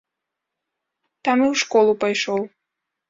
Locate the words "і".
1.43-1.45